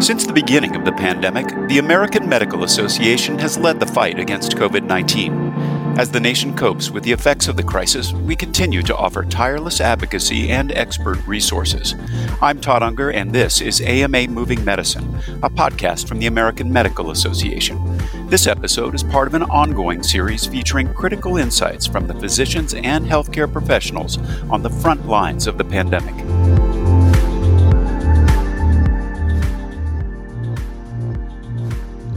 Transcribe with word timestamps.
Since 0.00 0.26
the 0.26 0.32
beginning 0.32 0.76
of 0.76 0.84
the 0.84 0.92
pandemic, 0.92 1.46
the 1.68 1.78
American 1.78 2.28
Medical 2.28 2.64
Association 2.64 3.38
has 3.38 3.56
led 3.56 3.80
the 3.80 3.86
fight 3.86 4.18
against 4.18 4.56
COVID 4.56 4.84
19. 4.84 5.54
As 5.96 6.10
the 6.10 6.18
nation 6.18 6.56
copes 6.56 6.90
with 6.90 7.04
the 7.04 7.12
effects 7.12 7.46
of 7.46 7.56
the 7.56 7.62
crisis, 7.62 8.12
we 8.12 8.34
continue 8.34 8.82
to 8.82 8.96
offer 8.96 9.24
tireless 9.24 9.80
advocacy 9.80 10.50
and 10.50 10.72
expert 10.72 11.24
resources. 11.24 11.94
I'm 12.42 12.60
Todd 12.60 12.82
Unger, 12.82 13.12
and 13.12 13.32
this 13.32 13.60
is 13.60 13.80
AMA 13.80 14.26
Moving 14.26 14.64
Medicine, 14.64 15.04
a 15.42 15.48
podcast 15.48 16.08
from 16.08 16.18
the 16.18 16.26
American 16.26 16.72
Medical 16.72 17.12
Association. 17.12 17.78
This 18.26 18.48
episode 18.48 18.96
is 18.96 19.04
part 19.04 19.28
of 19.28 19.34
an 19.34 19.44
ongoing 19.44 20.02
series 20.02 20.44
featuring 20.44 20.92
critical 20.92 21.36
insights 21.36 21.86
from 21.86 22.08
the 22.08 22.14
physicians 22.14 22.74
and 22.74 23.06
healthcare 23.06 23.50
professionals 23.50 24.18
on 24.50 24.62
the 24.62 24.70
front 24.70 25.06
lines 25.06 25.46
of 25.46 25.56
the 25.56 25.64
pandemic. 25.64 26.33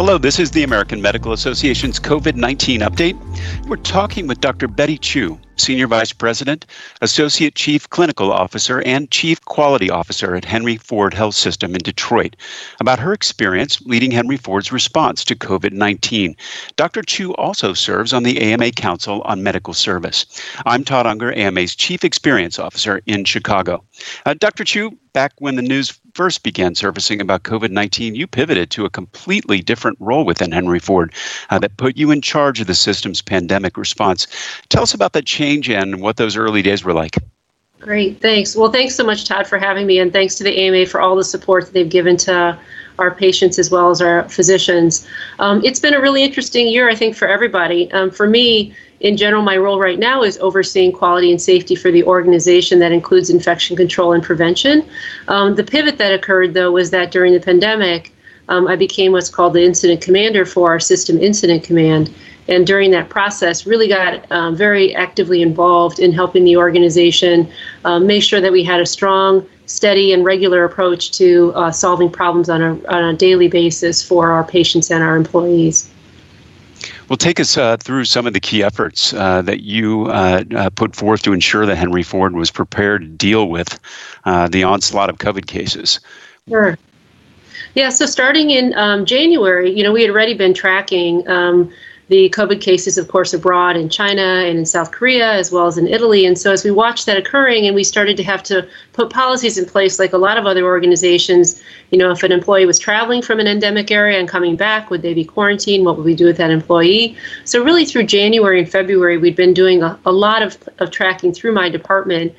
Hello, 0.08 0.18
this 0.18 0.40
is 0.40 0.52
the 0.52 0.64
American 0.64 1.02
Medical 1.02 1.34
Association's 1.34 2.00
COVID 2.00 2.36
19 2.36 2.80
update. 2.80 3.68
We're 3.68 3.76
talking 3.76 4.26
with 4.26 4.40
Dr. 4.40 4.70
Betty 4.70 4.98
Chu, 4.98 5.38
Senior 5.58 5.88
Vice 5.88 6.14
President, 6.14 6.66
Associate 7.02 7.54
Chief 7.54 7.90
Clinical 7.90 8.32
Officer, 8.32 8.82
and 8.84 9.12
Chief 9.12 9.44
Quality 9.44 9.90
Officer 9.90 10.34
at 10.34 10.46
Henry 10.46 10.78
Ford 10.78 11.14
Health 11.14 11.36
System 11.36 11.76
in 11.76 11.80
Detroit, 11.80 12.38
about 12.80 13.00
her 13.00 13.12
experience 13.12 13.82
leading 13.82 14.12
Henry 14.12 14.38
Ford's 14.38 14.72
response 14.72 15.26
to 15.26 15.36
COVID 15.36 15.74
19. 15.74 16.38
Dr. 16.78 17.02
Chu 17.02 17.34
also 17.34 17.74
serves 17.74 18.14
on 18.14 18.24
the 18.24 18.40
AMA 18.42 18.72
Council 18.72 19.22
on 19.24 19.44
Medical 19.44 19.74
Service. 19.74 20.26
I'm 20.66 20.86
Todd 20.86 21.06
Unger, 21.06 21.34
AMA's 21.34 21.76
Chief 21.76 22.06
Experience 22.06 22.60
Officer 22.60 23.02
in 23.08 23.26
Chicago. 23.26 23.84
Uh, 24.26 24.36
Dr. 24.36 24.64
Chu, 24.64 24.98
back 25.12 25.34
when 25.40 25.56
the 25.56 25.62
news 25.62 26.00
first 26.18 26.42
began 26.42 26.74
surfacing 26.74 27.22
about 27.22 27.44
COVID 27.44 27.70
19, 27.70 28.16
you 28.16 28.26
pivoted 28.26 28.72
to 28.72 28.86
a 28.86 28.90
completely 28.90 29.62
different 29.62 29.98
role 30.00 30.26
within 30.26 30.52
Henry 30.52 30.80
Ford 30.80 31.14
uh, 31.52 31.60
that 31.60 31.78
put 31.78 31.96
you 31.96 32.10
in 32.10 32.24
charge 32.24 32.60
of 32.60 32.66
the 32.66 32.74
system's 32.74 33.22
pandemic 33.22 33.78
response. 33.78 34.26
Tell 34.70 34.82
us 34.82 34.96
about 34.96 35.14
that 35.14 35.28
change 35.28 35.70
and 35.70 36.02
what 36.02 36.18
those 36.18 36.36
early 36.36 36.64
days 36.64 36.84
were 36.84 36.92
like. 36.92 37.18
Great, 37.80 38.20
thanks. 38.20 38.56
Well, 38.56 38.72
thanks 38.72 38.96
so 38.96 39.04
much, 39.04 39.26
Todd, 39.26 39.46
for 39.46 39.60
having 39.60 39.86
me, 39.86 40.00
and 40.00 40.12
thanks 40.12 40.34
to 40.36 40.44
the 40.44 40.58
AMA 40.58 40.88
for 40.88 41.00
all 41.00 41.16
the 41.16 41.24
support 41.24 41.66
that 41.66 41.74
they've 41.74 41.88
given 41.88 42.18
to 42.18 42.58
our 42.98 43.14
patients 43.14 43.60
as 43.60 43.70
well 43.70 43.92
as 43.92 44.02
our 44.02 44.28
physicians. 44.28 45.08
Um, 45.38 45.64
it's 45.64 45.80
been 45.80 45.94
a 45.94 46.02
really 46.02 46.24
interesting 46.24 46.68
year, 46.68 46.90
I 46.90 46.96
think, 46.96 47.16
for 47.16 47.28
everybody. 47.28 47.92
Um, 47.92 48.10
for 48.10 48.28
me, 48.28 48.76
in 49.00 49.16
general, 49.16 49.44
my 49.44 49.58
role 49.58 49.80
right 49.80 50.00
now 50.00 50.24
is 50.24 50.38
overseeing 50.40 50.92
quality 50.92 51.30
and 51.32 51.42
safety 51.42 51.76
for 51.76 51.92
the 51.92 52.04
organization 52.04 52.80
that 52.80 52.92
includes 52.92 53.30
infection 53.30 53.78
control 53.78 54.14
and 54.14 54.24
prevention. 54.24 54.88
Um, 55.28 55.56
the 55.56 55.64
pivot 55.64 55.98
that 56.00 56.14
occurred, 56.14 56.54
though, 56.54 56.72
was 56.72 56.90
that 56.92 57.12
during 57.12 57.34
the 57.34 57.40
pandemic, 57.40 58.14
um, 58.50 58.68
I 58.68 58.76
became 58.76 59.12
what's 59.12 59.30
called 59.30 59.54
the 59.54 59.64
incident 59.64 60.02
commander 60.02 60.46
for 60.46 60.70
our 60.70 60.80
system 60.80 61.20
incident 61.20 61.64
command. 61.64 62.14
And 62.48 62.66
during 62.66 62.92
that 62.92 63.10
process, 63.10 63.68
really 63.68 63.90
got 63.90 64.32
um, 64.32 64.56
very 64.56 64.96
actively 64.96 65.42
involved 65.42 66.00
in 66.00 66.14
helping 66.14 66.46
the 66.46 66.56
organization 66.56 67.52
um, 67.84 68.08
make 68.08 68.24
sure 68.24 68.40
that 68.40 68.52
we 68.52 68.64
had 68.64 68.80
a 68.80 68.86
strong, 68.86 69.46
steady, 69.66 70.14
and 70.14 70.24
regular 70.24 70.64
approach 70.64 71.12
to 71.12 71.52
uh, 71.56 71.72
solving 71.72 72.10
problems 72.10 72.50
on 72.50 72.62
a, 72.62 72.88
on 72.88 73.04
a 73.04 73.18
daily 73.18 73.50
basis 73.50 74.02
for 74.02 74.32
our 74.32 74.46
patients 74.46 74.90
and 74.90 75.04
our 75.04 75.18
employees. 75.18 75.90
Well, 77.10 77.18
take 77.18 77.40
us 77.40 77.58
uh, 77.58 77.78
through 77.78 78.06
some 78.06 78.28
of 78.28 78.34
the 78.34 78.40
key 78.40 78.64
efforts 78.64 79.14
uh, 79.14 79.42
that 79.44 79.62
you 79.62 80.08
uh, 80.08 80.44
uh 80.56 80.70
put 80.72 80.96
forth 80.96 81.22
to 81.24 81.34
ensure 81.34 81.66
that 81.66 81.76
Henry 81.76 82.04
Ford 82.04 82.36
was 82.36 82.52
prepared 82.52 83.02
to 83.02 83.08
deal 83.08 83.50
with 83.50 83.80
uh, 84.26 84.48
the 84.48 84.64
onslaught 84.64 85.10
of 85.10 85.18
COVID 85.18 85.48
cases. 85.48 86.00
Sure. 86.48 86.78
Yeah, 87.76 87.90
so 87.90 88.06
starting 88.06 88.50
in 88.50 88.74
um, 88.76 89.06
January, 89.06 89.72
you 89.72 89.84
know, 89.84 89.92
we 89.92 90.02
had 90.02 90.10
already 90.10 90.34
been 90.34 90.54
tracking 90.54 91.28
um, 91.28 91.72
the 92.10 92.30
COVID 92.30 92.62
cases, 92.62 92.98
of 92.98 93.10
course, 93.10 93.34
abroad 93.34 93.76
in 93.76 93.90
China 93.90 94.22
and 94.22 94.58
in 94.58 94.66
South 94.66 94.92
Korea, 94.92 95.34
as 95.34 95.52
well 95.52 95.68
as 95.68 95.78
in 95.78 95.88
Italy. 95.88 96.26
And 96.26 96.38
so, 96.38 96.52
as 96.52 96.64
we 96.64 96.72
watched 96.72 97.06
that 97.06 97.18
occurring, 97.18 97.66
and 97.66 97.76
we 97.76 97.84
started 97.84 98.16
to 98.18 98.24
have 98.24 98.42
to 98.44 98.68
put 98.94 99.10
policies 99.10 99.58
in 99.58 99.66
place, 99.66 100.00
like 100.00 100.14
a 100.14 100.18
lot 100.18 100.38
of 100.38 100.46
other 100.46 100.64
organizations, 100.64 101.62
you 101.92 101.98
know, 101.98 102.12
if 102.12 102.24
an 102.24 102.32
employee 102.32 102.66
was 102.66 102.80
traveling 102.80 103.22
from 103.22 103.40
an 103.40 103.48
endemic 103.48 103.92
area 103.92 104.20
and 104.20 104.30
coming 104.30 104.56
back, 104.56 104.90
would 104.90 105.02
they 105.02 105.14
be 105.14 105.26
quarantined? 105.26 105.86
What 105.86 105.98
would 105.98 106.06
we 106.06 106.16
do 106.16 106.26
with 106.26 106.38
that 106.38 106.50
employee? 106.50 107.18
So, 107.44 107.64
really, 107.64 107.84
through 107.84 108.04
January 108.04 108.60
and 108.60 108.70
February, 108.70 109.18
we'd 109.18 109.36
been 109.36 109.54
doing 109.54 109.84
a, 109.84 110.00
a 110.06 110.12
lot 110.12 110.42
of, 110.42 110.58
of 110.80 110.92
tracking 110.92 111.34
through 111.34 111.52
my 111.52 111.70
department. 111.70 112.34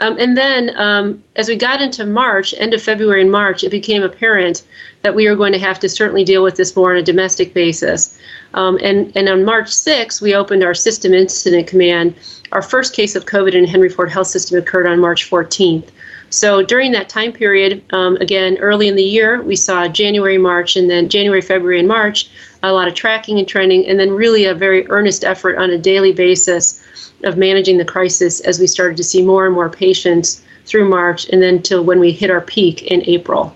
Um, 0.00 0.16
and 0.18 0.36
then 0.36 0.76
um, 0.76 1.22
as 1.36 1.48
we 1.48 1.56
got 1.56 1.82
into 1.82 2.06
March, 2.06 2.54
end 2.56 2.72
of 2.72 2.82
February 2.82 3.20
and 3.20 3.30
March, 3.30 3.64
it 3.64 3.70
became 3.70 4.02
apparent 4.02 4.62
that 5.02 5.14
we 5.14 5.28
were 5.28 5.36
going 5.36 5.52
to 5.52 5.58
have 5.58 5.80
to 5.80 5.88
certainly 5.88 6.24
deal 6.24 6.42
with 6.42 6.56
this 6.56 6.76
more 6.76 6.92
on 6.92 6.98
a 6.98 7.02
domestic 7.02 7.52
basis. 7.52 8.18
Um, 8.54 8.78
and, 8.82 9.14
and 9.16 9.28
on 9.28 9.44
March 9.44 9.66
6th, 9.66 10.20
we 10.20 10.34
opened 10.34 10.62
our 10.62 10.74
system 10.74 11.14
incident 11.14 11.66
command. 11.66 12.14
Our 12.52 12.62
first 12.62 12.94
case 12.94 13.16
of 13.16 13.26
COVID 13.26 13.54
in 13.54 13.66
Henry 13.66 13.88
Ford 13.88 14.10
Health 14.10 14.28
System 14.28 14.58
occurred 14.58 14.86
on 14.86 15.00
March 15.00 15.28
14th. 15.28 15.88
So 16.30 16.62
during 16.62 16.92
that 16.92 17.08
time 17.08 17.32
period, 17.32 17.82
um, 17.92 18.16
again, 18.16 18.58
early 18.58 18.86
in 18.86 18.96
the 18.96 19.02
year, 19.02 19.42
we 19.42 19.56
saw 19.56 19.88
January, 19.88 20.38
March, 20.38 20.76
and 20.76 20.88
then 20.88 21.08
January, 21.08 21.40
February, 21.40 21.78
and 21.78 21.88
March, 21.88 22.30
a 22.62 22.72
lot 22.72 22.86
of 22.86 22.94
tracking 22.94 23.38
and 23.38 23.48
trending, 23.48 23.86
and 23.86 23.98
then 23.98 24.10
really 24.10 24.44
a 24.44 24.54
very 24.54 24.88
earnest 24.90 25.24
effort 25.24 25.56
on 25.56 25.70
a 25.70 25.78
daily 25.78 26.12
basis 26.12 26.84
of 27.24 27.36
managing 27.36 27.78
the 27.78 27.84
crisis 27.84 28.40
as 28.40 28.58
we 28.58 28.66
started 28.66 28.96
to 28.96 29.04
see 29.04 29.22
more 29.22 29.46
and 29.46 29.54
more 29.54 29.68
patients 29.68 30.42
through 30.64 30.88
March 30.88 31.28
and 31.30 31.42
then 31.42 31.62
till 31.62 31.84
when 31.84 31.98
we 31.98 32.12
hit 32.12 32.30
our 32.30 32.40
peak 32.40 32.82
in 32.82 33.02
April. 33.08 33.54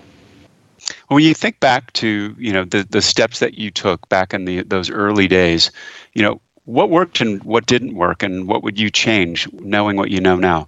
When 1.07 1.23
you 1.23 1.33
think 1.33 1.59
back 1.59 1.93
to 1.93 2.35
you 2.37 2.51
know 2.51 2.65
the 2.65 2.85
the 2.89 3.01
steps 3.01 3.39
that 3.39 3.53
you 3.57 3.71
took 3.71 4.07
back 4.09 4.33
in 4.33 4.45
the 4.45 4.63
those 4.63 4.89
early 4.89 5.27
days, 5.27 5.71
you 6.13 6.21
know 6.21 6.41
what 6.65 6.89
worked 6.89 7.21
and 7.21 7.43
what 7.43 7.65
didn't 7.65 7.95
work, 7.95 8.23
and 8.23 8.47
what 8.47 8.63
would 8.63 8.79
you 8.79 8.89
change, 8.89 9.51
knowing 9.53 9.95
what 9.95 10.11
you 10.11 10.19
know 10.19 10.35
now? 10.35 10.67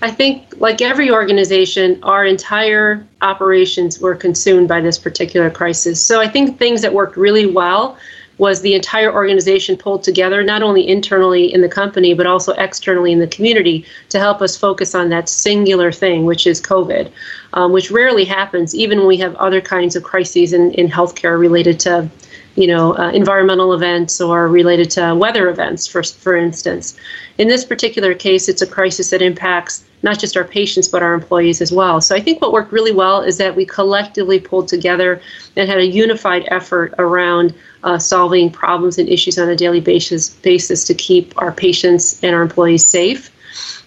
I 0.00 0.10
think, 0.10 0.54
like 0.58 0.80
every 0.80 1.10
organization, 1.10 1.98
our 2.04 2.24
entire 2.24 3.04
operations 3.20 3.98
were 3.98 4.14
consumed 4.14 4.68
by 4.68 4.80
this 4.80 4.96
particular 4.96 5.50
crisis. 5.50 6.00
So 6.00 6.20
I 6.20 6.28
think 6.28 6.58
things 6.58 6.82
that 6.82 6.94
worked 6.94 7.16
really 7.16 7.46
well 7.46 7.96
was 8.38 8.60
the 8.60 8.74
entire 8.74 9.12
organization 9.12 9.76
pulled 9.76 10.02
together, 10.02 10.42
not 10.42 10.62
only 10.62 10.88
internally 10.88 11.52
in 11.52 11.60
the 11.60 11.68
company, 11.68 12.14
but 12.14 12.26
also 12.26 12.52
externally 12.54 13.12
in 13.12 13.18
the 13.18 13.26
community 13.26 13.84
to 14.08 14.18
help 14.18 14.40
us 14.40 14.56
focus 14.56 14.94
on 14.94 15.10
that 15.10 15.28
singular 15.28 15.92
thing, 15.92 16.24
which 16.24 16.46
is 16.46 16.60
COVID, 16.60 17.10
um, 17.52 17.72
which 17.72 17.90
rarely 17.90 18.24
happens, 18.24 18.74
even 18.74 18.98
when 18.98 19.08
we 19.08 19.16
have 19.16 19.34
other 19.36 19.60
kinds 19.60 19.96
of 19.96 20.04
crises 20.04 20.52
in, 20.52 20.72
in 20.72 20.88
healthcare 20.88 21.38
related 21.38 21.80
to 21.80 22.08
you 22.58 22.66
know, 22.66 22.96
uh, 22.98 23.12
environmental 23.12 23.72
events 23.72 24.20
or 24.20 24.48
related 24.48 24.90
to 24.90 25.14
weather 25.14 25.48
events, 25.48 25.86
for, 25.86 26.02
for 26.02 26.36
instance. 26.36 26.96
In 27.38 27.46
this 27.46 27.64
particular 27.64 28.14
case, 28.14 28.48
it's 28.48 28.60
a 28.60 28.66
crisis 28.66 29.10
that 29.10 29.22
impacts 29.22 29.84
not 30.02 30.18
just 30.18 30.36
our 30.36 30.42
patients, 30.42 30.88
but 30.88 31.00
our 31.00 31.14
employees 31.14 31.60
as 31.60 31.70
well. 31.70 32.00
So 32.00 32.16
I 32.16 32.20
think 32.20 32.42
what 32.42 32.52
worked 32.52 32.72
really 32.72 32.90
well 32.92 33.20
is 33.22 33.36
that 33.36 33.54
we 33.54 33.64
collectively 33.64 34.40
pulled 34.40 34.66
together 34.66 35.22
and 35.54 35.68
had 35.68 35.78
a 35.78 35.86
unified 35.86 36.48
effort 36.48 36.94
around 36.98 37.54
uh, 37.84 37.96
solving 37.96 38.50
problems 38.50 38.98
and 38.98 39.08
issues 39.08 39.38
on 39.38 39.48
a 39.48 39.56
daily 39.56 39.80
basis, 39.80 40.30
basis 40.30 40.82
to 40.84 40.94
keep 40.94 41.40
our 41.40 41.52
patients 41.52 42.20
and 42.24 42.34
our 42.34 42.42
employees 42.42 42.84
safe. 42.84 43.30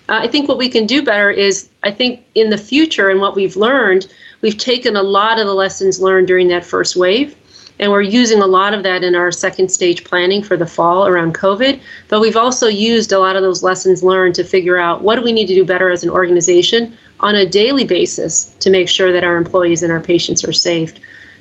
Uh, 0.08 0.20
I 0.24 0.28
think 0.30 0.48
what 0.48 0.58
we 0.58 0.70
can 0.70 0.86
do 0.86 1.04
better 1.04 1.30
is, 1.30 1.70
I 1.84 1.92
think 1.92 2.26
in 2.36 2.50
the 2.50 2.58
future 2.58 3.10
and 3.10 3.20
what 3.20 3.36
we've 3.36 3.58
learned, 3.58 4.08
we've 4.40 4.58
taken 4.58 4.96
a 4.96 5.04
lot 5.04 5.40
of 5.40 5.46
the 5.46 5.54
lessons 5.54 6.02
learned 6.02 6.28
during 6.28 6.48
that 6.50 6.64
first 6.64 6.96
wave 6.96 7.36
and 7.80 7.92
we're 7.92 8.02
using 8.02 8.42
a 8.42 8.48
lot 8.48 8.74
of 8.74 8.84
that 8.84 9.04
in 9.04 9.16
our 9.16 9.32
second 9.32 9.70
stage 9.70 10.04
planning 10.04 10.44
for 10.44 10.56
the 10.56 10.66
fall 10.66 11.08
around 11.08 11.34
COVID. 11.34 11.80
But 12.10 12.20
we've 12.20 12.38
also 12.38 12.68
used 12.68 13.12
a 13.12 13.20
lot 13.20 13.36
of 13.36 13.42
those 13.42 13.64
lessons 13.64 14.04
learned 14.04 14.36
to 14.36 14.44
figure 14.44 14.78
out 14.78 15.02
what 15.02 15.16
do 15.16 15.24
we 15.24 15.32
need 15.32 15.48
to 15.48 15.56
do 15.56 15.66
better 15.66 15.90
as 15.90 16.04
an 16.04 16.10
organization 16.10 16.96
on 17.22 17.36
a 17.36 17.46
daily 17.46 17.86
basis 17.86 18.54
to 18.60 18.70
make 18.70 18.90
sure 18.90 19.12
that 19.12 19.24
our 19.24 19.38
employees 19.38 19.84
and 19.84 19.92
our 19.92 20.02
patients 20.02 20.44
are 20.44 20.54
safe. 20.54 20.94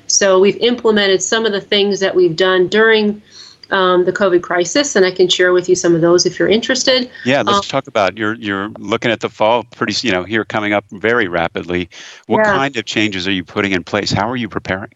So 0.07 0.39
we've 0.39 0.57
implemented 0.57 1.21
some 1.21 1.45
of 1.45 1.51
the 1.51 1.61
things 1.61 1.99
that 1.99 2.15
we've 2.15 2.35
done 2.35 2.67
during 2.67 3.21
um, 3.71 4.05
the 4.05 4.11
COVID 4.11 4.41
crisis, 4.43 4.95
and 4.95 5.05
I 5.05 5.11
can 5.11 5.29
share 5.29 5.53
with 5.53 5.69
you 5.69 5.75
some 5.75 5.95
of 5.95 6.01
those 6.01 6.25
if 6.25 6.37
you're 6.37 6.49
interested. 6.49 7.09
Yeah, 7.25 7.41
let's 7.41 7.59
um, 7.59 7.63
talk 7.63 7.87
about 7.87 8.17
you're 8.17 8.33
you're 8.33 8.69
looking 8.77 9.11
at 9.11 9.21
the 9.21 9.29
fall 9.29 9.63
pretty 9.63 9.95
you 10.05 10.11
know 10.11 10.23
here 10.23 10.43
coming 10.43 10.73
up 10.73 10.85
very 10.91 11.27
rapidly. 11.27 11.89
What 12.27 12.39
yeah. 12.39 12.51
kind 12.51 12.75
of 12.75 12.85
changes 12.85 13.27
are 13.27 13.31
you 13.31 13.43
putting 13.43 13.71
in 13.71 13.83
place? 13.83 14.11
How 14.11 14.29
are 14.29 14.35
you 14.35 14.49
preparing? 14.49 14.91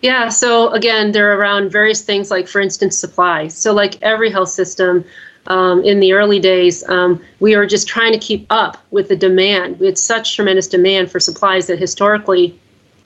Yeah, 0.00 0.28
so 0.28 0.70
again, 0.70 1.12
they're 1.12 1.38
around 1.38 1.70
various 1.70 2.02
things 2.02 2.30
like, 2.30 2.46
for 2.46 2.60
instance, 2.60 2.96
supply. 2.96 3.48
So, 3.48 3.72
like 3.72 4.00
every 4.00 4.30
health 4.30 4.50
system, 4.50 5.04
um, 5.48 5.82
in 5.82 5.98
the 5.98 6.12
early 6.12 6.38
days, 6.38 6.88
um, 6.88 7.22
we 7.40 7.56
were 7.56 7.66
just 7.66 7.88
trying 7.88 8.12
to 8.12 8.18
keep 8.18 8.46
up 8.50 8.78
with 8.90 9.08
the 9.08 9.16
demand. 9.16 9.80
We 9.80 9.86
had 9.86 9.98
such 9.98 10.36
tremendous 10.36 10.68
demand 10.68 11.10
for 11.10 11.18
supplies 11.18 11.66
that 11.66 11.78
historically 11.78 12.58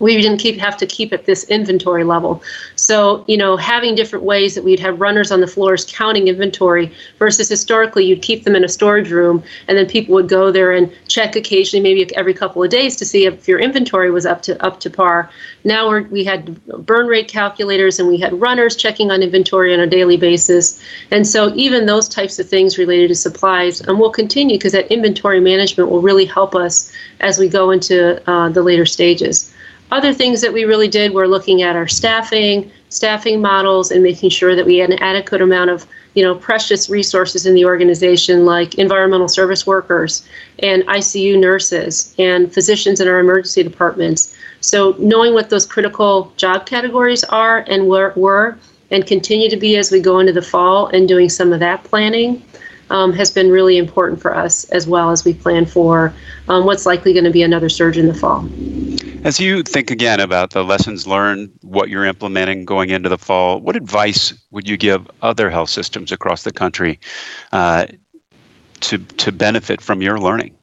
we 0.03 0.21
didn't 0.21 0.39
keep 0.39 0.59
have 0.59 0.77
to 0.77 0.85
keep 0.85 1.13
at 1.13 1.27
this 1.27 1.45
inventory 1.45 2.03
level. 2.03 2.43
So, 2.75 3.25
you 3.29 3.37
know, 3.37 3.57
having 3.57 3.95
different 3.95 4.25
ways 4.25 4.57
that 4.57 4.65
we'd 4.65 4.81
have 4.81 5.01
runners 5.01 5.31
on 5.31 5.41
the 5.41 5.47
floors 5.47 5.87
counting 5.89 6.27
inventory 6.27 6.93
versus 7.21 7.49
historically 7.49 8.05
you'd 8.05 8.21
keep 8.21 8.43
them 8.43 8.57
in 8.57 8.65
a 8.65 8.69
storage 8.69 9.13
room 9.13 9.45
and 9.69 9.79
then 9.79 9.87
people 9.87 10.13
would 10.15 10.29
go 10.29 10.51
there 10.51 10.73
and 10.73 10.93
check 11.07 11.37
occasionally, 11.37 11.83
maybe 11.83 12.15
every 12.17 12.35
couple 12.35 12.65
of 12.65 12.69
days 12.69 12.97
to 12.97 13.05
see 13.05 13.27
if 13.27 13.47
your 13.47 13.61
inventory 13.61 14.11
was 14.11 14.27
up 14.27 14.43
to 14.43 14.61
up 14.61 14.81
to 14.81 14.91
par. 14.91 15.31
Now 15.63 15.89
we 15.89 16.01
we 16.23 16.25
had 16.25 16.61
burn 16.85 17.07
rate 17.07 17.29
calculators 17.29 18.01
and 18.01 18.09
we 18.09 18.19
had 18.19 18.39
runners 18.41 18.75
checking 18.75 19.13
on 19.13 19.23
inventory 19.23 19.73
on 19.73 19.79
a 19.79 19.87
daily 19.87 20.17
basis. 20.17 20.83
And 21.13 21.25
so 21.25 21.55
even 21.55 21.87
those 21.87 22.09
types 22.09 22.41
of 22.41 22.49
things 22.49 22.77
related 22.77 23.07
to 23.09 23.15
supplies 23.15 23.81
and 23.81 24.01
we'll 24.01 24.11
continue 24.11 24.57
because 24.57 24.73
that 24.73 24.91
inventory 24.91 25.39
management 25.39 25.91
will 25.91 26.03
really 26.03 26.27
help 26.27 26.57
us 26.57 26.93
as 27.21 27.39
we 27.39 27.49
go 27.49 27.71
into 27.71 28.21
uh, 28.29 28.49
the 28.49 28.63
later 28.63 28.85
stages. 28.85 29.52
Other 29.93 30.15
things 30.15 30.41
that 30.41 30.55
we 30.55 30.65
really 30.65 30.89
did 30.89 31.13
were 31.13 31.29
looking 31.29 31.61
at 31.61 31.77
our 31.77 31.87
staffing, 31.87 32.73
staffing 32.89 33.43
models, 33.43 33.91
and 33.91 34.03
making 34.03 34.31
sure 34.31 34.57
that 34.57 34.65
we 34.65 34.79
had 34.79 34.89
an 34.89 34.99
adequate 35.03 35.43
amount 35.43 35.69
of 35.69 35.87
you 36.15 36.25
know 36.25 36.35
precious 36.35 36.89
resources 36.89 37.45
in 37.45 37.53
the 37.53 37.67
organization 37.67 38.47
like 38.47 38.77
environmental 38.77 39.29
service 39.29 39.67
workers 39.67 40.27
and 40.61 40.83
ICU 40.85 41.39
nurses 41.39 42.15
and 42.19 42.51
physicians 42.51 43.03
in 43.03 43.09
our 43.09 43.21
emergency 43.21 43.63
departments. 43.63 44.35
So 44.63 44.97
knowing 44.99 45.35
what 45.35 45.51
those 45.51 45.67
critical 45.67 46.33
job 46.39 46.65
categories 46.65 47.23
are 47.25 47.59
and 47.69 47.87
were, 47.87 48.15
were 48.17 48.57
and 48.91 49.07
continue 49.07 49.51
to 49.51 49.59
be 49.59 49.77
as 49.77 49.91
we 49.91 50.01
go 50.01 50.21
into 50.21 50.33
the 50.33 50.41
fall 50.41 50.87
and 50.87 51.07
doing 51.07 51.29
some 51.29 51.53
of 51.53 51.61
that 51.61 51.85
planning 51.85 52.43
um, 52.89 53.13
has 53.13 53.31
been 53.31 53.51
really 53.51 53.77
important 53.77 54.23
for 54.23 54.35
us 54.35 54.65
as 54.71 54.87
well 54.87 55.11
as 55.11 55.27
we 55.27 55.35
plan 55.35 55.67
for 55.67 56.15
um, 56.49 56.65
what's 56.65 56.87
likely 56.87 57.13
going 57.13 57.27
to 57.27 57.31
be 57.31 57.43
another 57.43 57.69
surge 57.69 57.99
in 57.99 58.07
the 58.07 58.15
fall. 58.15 58.49
As 59.25 59.39
you 59.39 59.63
think 59.63 59.93
again 59.93 60.19
about 60.19 60.51
the 60.51 60.65
lessons 60.65 61.07
learned, 61.07 61.53
what 61.63 61.89
you're 61.89 62.05
implementing 62.05 62.65
going 62.65 62.91
into 62.91 63.09
the 63.09 63.19
fall, 63.19 63.61
what 63.61 63.77
advice 63.77 64.35
would 64.51 64.69
you 64.69 64.77
give 64.77 65.09
other 65.23 65.49
health 65.49 65.71
systems 65.71 66.11
across 66.11 66.43
the 66.43 66.51
country 66.51 66.99
uh, 67.53 67.87
to 68.81 68.99
to 68.99 69.31
benefit 69.31 69.81
from 69.81 70.03
your 70.03 70.19
learning? 70.19 70.57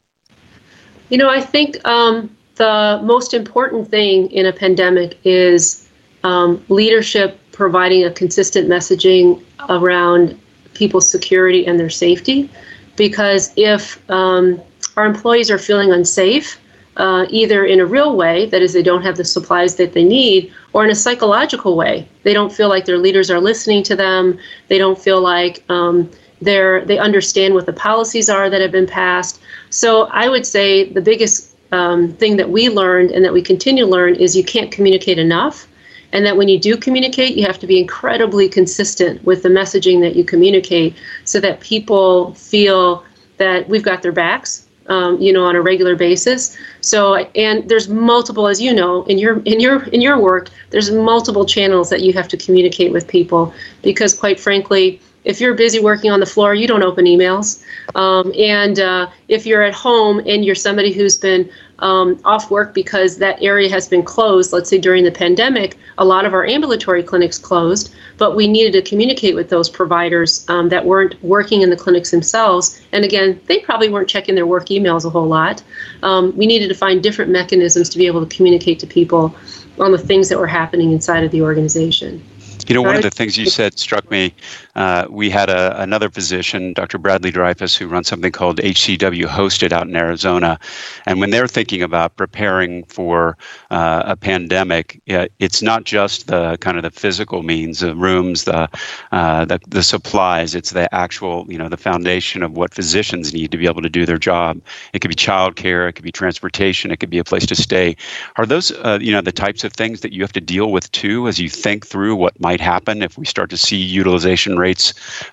You 1.07 1.17
know, 1.17 1.29
I 1.29 1.39
think 1.39 1.83
um, 1.87 2.35
the 2.55 2.99
most 3.01 3.33
important 3.33 3.89
thing 3.89 4.29
in 4.31 4.45
a 4.45 4.51
pandemic 4.51 5.17
is 5.23 5.87
um, 6.25 6.63
leadership 6.67 7.39
providing 7.53 8.03
a 8.03 8.11
consistent 8.11 8.67
messaging 8.67 9.41
around 9.69 10.37
people's 10.73 11.09
security 11.09 11.65
and 11.65 11.79
their 11.79 11.89
safety. 11.89 12.49
Because 12.97 13.53
if 13.55 13.97
um, 14.11 14.61
our 14.97 15.05
employees 15.05 15.49
are 15.49 15.57
feeling 15.57 15.93
unsafe, 15.93 16.59
uh, 16.99 17.25
either 17.29 17.65
in 17.65 17.79
a 17.79 17.85
real 17.85 18.15
way, 18.17 18.45
that 18.47 18.61
is, 18.61 18.73
they 18.73 18.83
don't 18.83 19.01
have 19.01 19.15
the 19.15 19.23
supplies 19.23 19.75
that 19.75 19.93
they 19.93 20.03
need, 20.03 20.53
or 20.73 20.83
in 20.83 20.91
a 20.91 20.95
psychological 20.95 21.77
way. 21.77 22.07
They 22.23 22.33
don't 22.33 22.51
feel 22.51 22.67
like 22.67 22.85
their 22.85 22.97
leaders 22.97 23.31
are 23.31 23.39
listening 23.39 23.83
to 23.83 23.95
them. 23.95 24.37
They 24.67 24.77
don't 24.77 24.99
feel 24.99 25.21
like 25.21 25.63
um, 25.69 26.11
they're, 26.41 26.83
they 26.85 26.99
understand 26.99 27.53
what 27.53 27.65
the 27.65 27.73
policies 27.73 28.29
are 28.29 28.49
that 28.49 28.61
have 28.61 28.73
been 28.73 28.85
passed. 28.85 29.41
So 29.69 30.07
I 30.07 30.27
would 30.27 30.45
say 30.45 30.91
the 30.91 31.01
biggest 31.01 31.55
um, 31.71 32.11
thing 32.13 32.35
that 32.35 32.49
we 32.49 32.67
learned 32.67 33.11
and 33.11 33.23
that 33.23 33.31
we 33.31 33.41
continue 33.41 33.85
to 33.85 33.89
learn 33.89 34.15
is 34.15 34.35
you 34.35 34.43
can't 34.43 34.71
communicate 34.71 35.17
enough. 35.17 35.67
And 36.11 36.25
that 36.25 36.35
when 36.35 36.49
you 36.49 36.59
do 36.59 36.75
communicate, 36.75 37.37
you 37.37 37.45
have 37.45 37.59
to 37.59 37.67
be 37.67 37.79
incredibly 37.79 38.49
consistent 38.49 39.23
with 39.23 39.43
the 39.43 39.49
messaging 39.49 40.01
that 40.01 40.15
you 40.15 40.25
communicate 40.25 40.95
so 41.23 41.39
that 41.39 41.61
people 41.61 42.33
feel 42.33 43.05
that 43.37 43.69
we've 43.69 43.83
got 43.83 44.01
their 44.01 44.11
backs 44.11 44.65
um, 44.89 45.19
you 45.21 45.31
know, 45.31 45.45
on 45.45 45.55
a 45.55 45.61
regular 45.61 45.95
basis. 45.95 46.57
So, 46.81 47.15
and 47.15 47.67
there's 47.69 47.87
multiple, 47.87 48.47
as 48.47 48.61
you 48.61 48.73
know, 48.73 49.03
in 49.05 49.17
your 49.17 49.39
in 49.43 49.59
your 49.59 49.83
in 49.89 50.01
your 50.01 50.19
work, 50.19 50.49
there's 50.71 50.91
multiple 50.91 51.45
channels 51.45 51.89
that 51.89 52.01
you 52.01 52.13
have 52.13 52.27
to 52.29 52.37
communicate 52.37 52.91
with 52.91 53.07
people 53.07 53.53
because, 53.81 54.13
quite 54.13 54.39
frankly, 54.39 54.99
if 55.23 55.41
you're 55.41 55.53
busy 55.53 55.79
working 55.79 56.11
on 56.11 56.19
the 56.19 56.25
floor, 56.25 56.55
you 56.55 56.67
don't 56.67 56.83
open 56.83 57.05
emails. 57.05 57.63
Um, 57.95 58.33
and 58.37 58.79
uh, 58.79 59.09
if 59.27 59.45
you're 59.45 59.63
at 59.63 59.73
home 59.73 60.19
and 60.25 60.45
you're 60.45 60.55
somebody 60.55 60.93
who's 60.93 61.17
been 61.17 61.49
um, 61.79 62.19
off 62.25 62.51
work 62.51 62.73
because 62.73 63.17
that 63.17 63.41
area 63.41 63.69
has 63.69 63.87
been 63.87 64.03
closed, 64.03 64.53
let's 64.53 64.69
say 64.69 64.77
during 64.77 65.03
the 65.03 65.11
pandemic, 65.11 65.77
a 65.97 66.05
lot 66.05 66.25
of 66.25 66.33
our 66.33 66.45
ambulatory 66.45 67.03
clinics 67.03 67.37
closed, 67.37 67.93
but 68.17 68.35
we 68.35 68.47
needed 68.47 68.73
to 68.73 68.89
communicate 68.89 69.35
with 69.35 69.49
those 69.49 69.69
providers 69.69 70.45
um, 70.49 70.69
that 70.69 70.85
weren't 70.85 71.21
working 71.23 71.61
in 71.61 71.69
the 71.69 71.77
clinics 71.77 72.11
themselves. 72.11 72.81
And 72.91 73.03
again, 73.03 73.39
they 73.45 73.59
probably 73.59 73.89
weren't 73.89 74.09
checking 74.09 74.35
their 74.35 74.47
work 74.47 74.67
emails 74.67 75.05
a 75.05 75.09
whole 75.09 75.27
lot. 75.27 75.63
Um, 76.03 76.35
we 76.37 76.45
needed 76.45 76.67
to 76.69 76.75
find 76.75 77.01
different 77.01 77.31
mechanisms 77.31 77.89
to 77.89 77.97
be 77.97 78.07
able 78.07 78.25
to 78.25 78.35
communicate 78.35 78.79
to 78.79 78.87
people 78.87 79.35
on 79.79 79.91
the 79.91 79.97
things 79.97 80.29
that 80.29 80.37
were 80.37 80.47
happening 80.47 80.91
inside 80.91 81.23
of 81.23 81.31
the 81.31 81.41
organization. 81.41 82.23
You 82.67 82.75
know, 82.75 82.83
one 82.83 82.95
of 82.95 83.01
the 83.01 83.09
things 83.09 83.35
you 83.35 83.47
said 83.47 83.79
struck 83.79 84.11
me. 84.11 84.33
Uh, 84.79 85.05
we 85.09 85.29
had 85.29 85.49
a, 85.49 85.79
another 85.81 86.09
physician, 86.09 86.71
Dr. 86.71 86.97
Bradley 86.97 87.33
Dreifuss, 87.33 87.77
who 87.77 87.85
runs 87.85 88.07
something 88.07 88.31
called 88.31 88.59
HCW 88.59 89.25
Housing 89.25 89.73
out 89.73 89.87
in 89.87 89.95
Arizona. 89.95 90.57
And 91.05 91.19
when 91.19 91.31
they're 91.31 91.49
thinking 91.49 91.81
about 91.81 92.15
preparing 92.15 92.85
for 92.85 93.37
uh, 93.71 94.03
a 94.05 94.15
pandemic, 94.15 95.01
it's 95.05 95.61
not 95.61 95.83
just 95.83 96.27
the 96.27 96.57
kind 96.61 96.77
of 96.77 96.83
the 96.83 96.91
physical 96.91 97.43
means, 97.43 97.81
the 97.81 97.93
rooms, 97.93 98.45
the, 98.45 98.69
uh, 99.11 99.43
the 99.43 99.59
the 99.67 99.83
supplies. 99.83 100.55
It's 100.55 100.71
the 100.71 100.93
actual, 100.95 101.45
you 101.51 101.57
know, 101.57 101.67
the 101.67 101.75
foundation 101.75 102.41
of 102.41 102.53
what 102.53 102.73
physicians 102.73 103.33
need 103.33 103.51
to 103.51 103.57
be 103.57 103.65
able 103.65 103.81
to 103.81 103.89
do 103.89 104.05
their 104.05 104.17
job. 104.17 104.61
It 104.93 104.99
could 104.99 105.09
be 105.09 105.15
childcare, 105.15 105.89
it 105.89 105.93
could 105.93 106.05
be 106.05 106.11
transportation, 106.11 106.89
it 106.89 107.01
could 107.01 107.09
be 107.09 107.19
a 107.19 107.25
place 107.25 107.45
to 107.47 107.55
stay. 107.55 107.97
Are 108.37 108.45
those, 108.45 108.71
uh, 108.71 108.99
you 109.01 109.11
know, 109.11 109.19
the 109.19 109.33
types 109.33 109.65
of 109.65 109.73
things 109.73 109.99
that 110.01 110.13
you 110.13 110.21
have 110.21 110.31
to 110.33 110.41
deal 110.41 110.71
with 110.71 110.89
too 110.93 111.27
as 111.27 111.37
you 111.37 111.49
think 111.49 111.85
through 111.85 112.15
what 112.15 112.39
might 112.39 112.61
happen 112.61 113.03
if 113.03 113.17
we 113.17 113.25
start 113.25 113.49
to 113.49 113.57
see 113.57 113.75
utilization 113.75 114.57
rates 114.57 114.68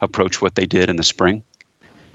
approach 0.01 0.41
what 0.41 0.55
they 0.55 0.67
did 0.67 0.89
in 0.89 0.97
the 0.97 1.03
spring? 1.03 1.43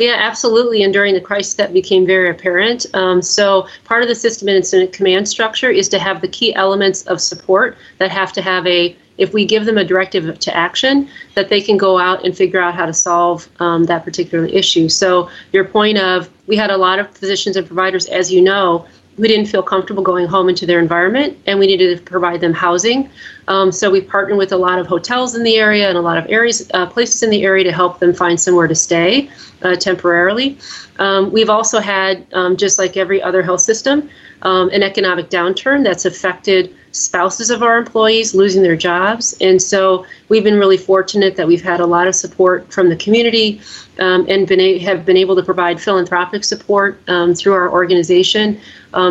Yeah, 0.02 0.16
absolutely. 0.18 0.82
And 0.82 0.92
during 0.92 1.14
the 1.14 1.22
crisis, 1.22 1.54
that 1.56 1.74
became 1.74 2.08
very 2.08 2.28
apparent. 2.28 2.88
Um, 2.96 3.22
so, 3.22 3.68
part 3.84 4.02
of 4.02 4.10
the 4.10 4.16
system 4.16 4.48
and 4.48 4.58
incident 4.58 4.94
command 4.94 5.28
structure 5.28 5.70
is 5.70 5.88
to 5.90 6.00
have 6.00 6.22
the 6.22 6.28
key 6.28 6.56
elements 6.56 7.04
of 7.04 7.22
support 7.22 7.78
that 8.00 8.10
have 8.10 8.34
to 8.34 8.42
have 8.42 8.66
a, 8.66 8.96
if 9.20 9.32
we 9.32 9.46
give 9.46 9.66
them 9.66 9.78
a 9.78 9.84
directive 9.84 10.40
to 10.40 10.56
action, 10.56 11.08
that 11.36 11.50
they 11.50 11.62
can 11.62 11.78
go 11.78 12.00
out 12.00 12.26
and 12.26 12.36
figure 12.36 12.60
out 12.60 12.74
how 12.74 12.88
to 12.88 12.94
solve 12.94 13.48
um, 13.60 13.84
that 13.86 14.04
particular 14.04 14.46
issue. 14.46 14.90
So, 14.90 15.30
your 15.52 15.66
point 15.66 16.00
of 16.00 16.32
we 16.48 16.56
had 16.56 16.72
a 16.72 16.78
lot 16.78 16.98
of 16.98 17.12
physicians 17.16 17.56
and 17.56 17.68
providers, 17.68 18.08
as 18.08 18.32
you 18.32 18.42
know, 18.42 18.88
who 19.18 19.28
didn't 19.28 19.46
feel 19.46 19.62
comfortable 19.62 20.02
going 20.02 20.26
home 20.26 20.50
into 20.50 20.66
their 20.66 20.80
environment, 20.80 21.38
and 21.46 21.60
we 21.60 21.68
needed 21.68 21.98
to 21.98 22.04
provide 22.04 22.42
them 22.42 22.54
housing. 22.54 23.08
Um, 23.51 23.69
so 23.69 23.92
we've 23.92 24.07
partnered 24.07 24.38
with 24.38 24.53
a 24.53 24.57
lot 24.57 24.80
of 24.80 24.88
hotels 24.88 25.36
in 25.36 25.44
the 25.44 25.57
area 25.57 25.89
and 25.89 25.98
a 25.98 26.01
lot 26.01 26.18
of 26.18 26.25
areas, 26.30 26.71
uh, 26.74 26.86
places 26.86 27.21
in 27.21 27.30
the 27.30 27.44
area 27.44 27.65
to 27.65 27.74
help 27.74 28.00
them 28.00 28.13
find 28.13 28.39
somewhere 28.39 28.65
to 28.65 28.75
stay 28.75 29.30
uh, 29.62 29.75
temporarily. 29.75 30.57
Um, 31.00 31.33
we've 31.33 31.50
also 31.50 31.80
had, 31.80 32.25
um, 32.31 32.56
just 32.56 32.80
like 32.80 32.95
every 32.95 33.21
other 33.21 33.44
health 33.44 33.59
system, 33.59 34.09
um, 34.44 34.69
an 34.69 34.83
economic 34.83 35.30
downturn 35.30 35.83
that's 35.83 36.06
affected 36.06 36.74
spouses 36.94 37.50
of 37.50 37.62
our 37.62 37.77
employees 37.77 38.34
losing 38.34 38.63
their 38.63 38.77
jobs. 38.77 39.36
And 39.41 39.62
so 39.62 40.05
we've 40.29 40.46
been 40.46 40.58
really 40.58 40.77
fortunate 40.77 41.36
that 41.36 41.46
we've 41.46 41.62
had 41.62 41.81
a 41.81 41.86
lot 41.86 42.08
of 42.08 42.15
support 42.15 42.72
from 42.72 42.88
the 42.88 42.96
community 42.96 43.60
um, 44.00 44.25
and 44.29 44.48
been 44.48 44.62
a- 44.62 44.79
have 44.79 45.05
been 45.05 45.17
able 45.17 45.36
to 45.36 45.43
provide 45.43 45.81
philanthropic 45.81 46.46
support 46.46 47.01
um, 47.10 47.34
through 47.34 47.53
our 47.53 47.70
organization, 47.70 48.60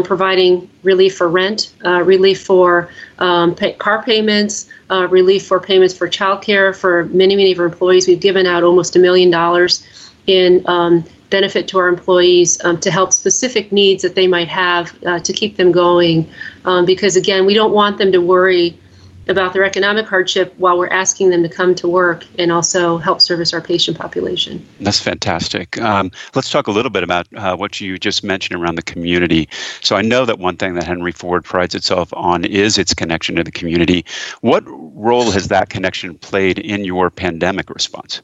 providing 0.04 0.68
relief 0.82 1.16
for 1.16 1.28
rent, 1.28 1.72
uh, 1.84 2.02
relief 2.02 2.42
for 2.42 2.90
um, 3.20 3.54
pay- 3.54 3.74
car 3.74 4.02
payments, 4.02 4.68
uh, 4.90 5.06
relief 5.08 5.46
for 5.46 5.60
payments 5.60 5.96
for 5.96 6.08
childcare 6.08 6.74
for 6.74 7.04
many, 7.06 7.36
many 7.36 7.52
of 7.52 7.58
our 7.58 7.66
employees. 7.66 8.08
We've 8.08 8.20
given 8.20 8.46
out 8.46 8.62
almost 8.62 8.96
a 8.96 8.98
million 8.98 9.30
dollars 9.30 9.86
in 10.26 10.62
um, 10.66 11.04
benefit 11.30 11.68
to 11.68 11.78
our 11.78 11.88
employees 11.88 12.62
um, 12.64 12.78
to 12.80 12.90
help 12.90 13.12
specific 13.12 13.72
needs 13.72 14.02
that 14.02 14.14
they 14.14 14.26
might 14.26 14.48
have 14.48 14.96
uh, 15.04 15.20
to 15.20 15.32
keep 15.32 15.56
them 15.56 15.72
going. 15.72 16.28
Um, 16.64 16.84
because 16.84 17.16
again, 17.16 17.46
we 17.46 17.54
don't 17.54 17.72
want 17.72 17.98
them 17.98 18.12
to 18.12 18.20
worry 18.20 18.78
about 19.30 19.52
their 19.52 19.64
economic 19.64 20.06
hardship 20.06 20.52
while 20.58 20.78
we're 20.78 20.88
asking 20.88 21.30
them 21.30 21.42
to 21.42 21.48
come 21.48 21.74
to 21.76 21.88
work 21.88 22.24
and 22.38 22.52
also 22.52 22.98
help 22.98 23.20
service 23.20 23.52
our 23.52 23.60
patient 23.60 23.98
population. 23.98 24.66
That's 24.80 25.00
fantastic. 25.00 25.80
Um, 25.80 26.10
let's 26.34 26.50
talk 26.50 26.66
a 26.66 26.70
little 26.70 26.90
bit 26.90 27.02
about 27.02 27.26
uh, 27.34 27.56
what 27.56 27.80
you 27.80 27.98
just 27.98 28.24
mentioned 28.24 28.60
around 28.60 28.74
the 28.74 28.82
community. 28.82 29.48
So 29.80 29.96
I 29.96 30.02
know 30.02 30.24
that 30.24 30.38
one 30.38 30.56
thing 30.56 30.74
that 30.74 30.84
Henry 30.84 31.12
Ford 31.12 31.44
prides 31.44 31.74
itself 31.74 32.12
on 32.14 32.44
is 32.44 32.76
its 32.76 32.92
connection 32.92 33.36
to 33.36 33.44
the 33.44 33.52
community. 33.52 34.04
What 34.40 34.64
role 34.66 35.30
has 35.30 35.48
that 35.48 35.70
connection 35.70 36.18
played 36.18 36.58
in 36.58 36.84
your 36.84 37.10
pandemic 37.10 37.70
response? 37.70 38.22